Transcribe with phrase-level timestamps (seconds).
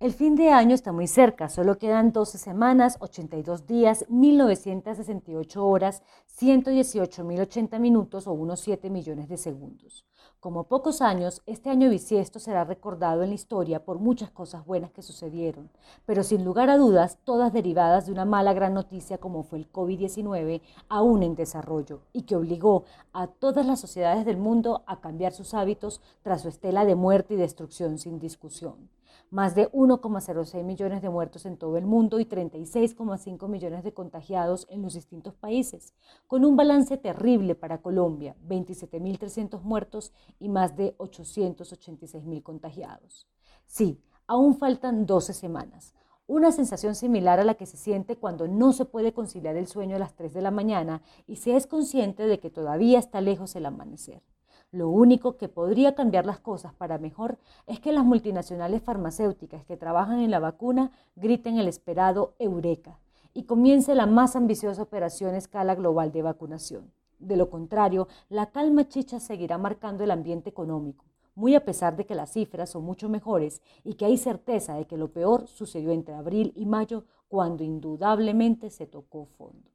[0.00, 6.04] El fin de año está muy cerca, solo quedan 12 semanas, 82 días, 1968 horas,
[6.38, 10.06] 118.080 minutos o unos 7 millones de segundos.
[10.38, 14.92] Como pocos años, este año bisiesto será recordado en la historia por muchas cosas buenas
[14.92, 15.68] que sucedieron,
[16.06, 19.72] pero sin lugar a dudas, todas derivadas de una mala gran noticia como fue el
[19.72, 25.32] COVID-19, aún en desarrollo, y que obligó a todas las sociedades del mundo a cambiar
[25.32, 28.88] sus hábitos tras su estela de muerte y destrucción sin discusión
[29.30, 34.66] más de 1,06 millones de muertos en todo el mundo y 36,5 millones de contagiados
[34.70, 35.94] en los distintos países,
[36.26, 43.26] con un balance terrible para Colombia, 27.300 muertos y más de 886.000 contagiados.
[43.66, 45.94] Sí, aún faltan 12 semanas,
[46.26, 49.96] una sensación similar a la que se siente cuando no se puede conciliar el sueño
[49.96, 53.56] a las 3 de la mañana y se es consciente de que todavía está lejos
[53.56, 54.22] el amanecer.
[54.70, 59.78] Lo único que podría cambiar las cosas para mejor es que las multinacionales farmacéuticas que
[59.78, 62.98] trabajan en la vacuna griten el esperado Eureka
[63.32, 66.92] y comience la más ambiciosa operación a escala global de vacunación.
[67.18, 72.04] De lo contrario, la calma chicha seguirá marcando el ambiente económico, muy a pesar de
[72.04, 75.92] que las cifras son mucho mejores y que hay certeza de que lo peor sucedió
[75.92, 79.70] entre abril y mayo, cuando indudablemente se tocó fondo.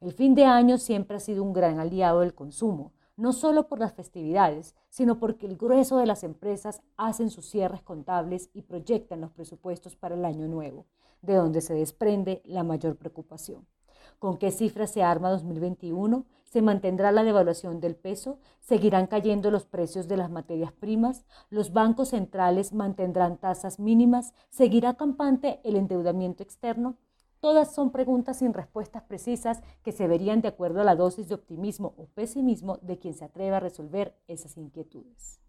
[0.00, 3.78] El fin de año siempre ha sido un gran aliado del consumo, no solo por
[3.78, 9.20] las festividades, sino porque el grueso de las empresas hacen sus cierres contables y proyectan
[9.20, 10.86] los presupuestos para el año nuevo,
[11.20, 13.66] de donde se desprende la mayor preocupación.
[14.18, 16.24] ¿Con qué cifras se arma 2021?
[16.44, 18.38] ¿Se mantendrá la devaluación del peso?
[18.60, 21.26] ¿Seguirán cayendo los precios de las materias primas?
[21.50, 24.32] ¿Los bancos centrales mantendrán tasas mínimas?
[24.48, 26.96] ¿Seguirá campante el endeudamiento externo?
[27.40, 31.34] Todas son preguntas sin respuestas precisas que se verían de acuerdo a la dosis de
[31.34, 35.40] optimismo o pesimismo de quien se atreva a resolver esas inquietudes.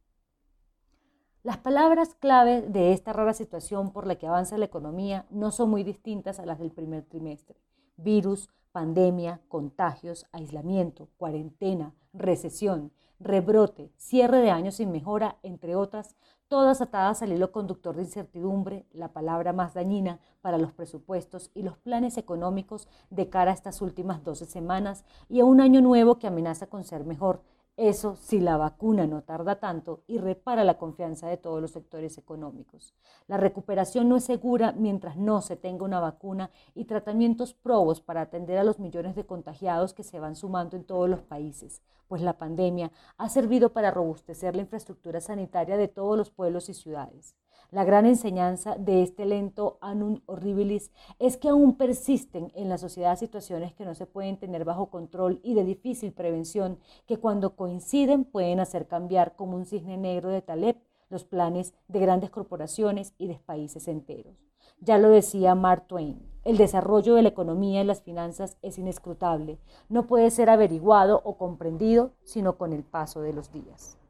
[1.43, 5.69] Las palabras clave de esta rara situación por la que avanza la economía no son
[5.69, 7.59] muy distintas a las del primer trimestre.
[7.97, 16.15] Virus, pandemia, contagios, aislamiento, cuarentena, recesión, rebrote, cierre de años sin mejora, entre otras,
[16.47, 21.63] todas atadas al hilo conductor de incertidumbre, la palabra más dañina para los presupuestos y
[21.63, 26.17] los planes económicos de cara a estas últimas 12 semanas y a un año nuevo
[26.17, 27.41] que amenaza con ser mejor,
[27.77, 32.17] eso si la vacuna no tarda tanto y repara la confianza de todos los sectores
[32.17, 32.93] económicos.
[33.27, 38.21] La recuperación no es segura mientras no se tenga una vacuna y tratamientos probos para
[38.21, 42.21] atender a los millones de contagiados que se van sumando en todos los países, pues
[42.21, 47.35] la pandemia ha servido para robustecer la infraestructura sanitaria de todos los pueblos y ciudades.
[47.71, 53.17] La gran enseñanza de este lento annum horribilis es que aún persisten en la sociedad
[53.17, 58.25] situaciones que no se pueden tener bajo control y de difícil prevención, que cuando coinciden
[58.25, 60.75] pueden hacer cambiar como un cisne negro de Taleb
[61.07, 64.35] los planes de grandes corporaciones y de países enteros.
[64.81, 69.59] Ya lo decía Mark Twain, el desarrollo de la economía y las finanzas es inescrutable,
[69.87, 74.00] no puede ser averiguado o comprendido sino con el paso de los días.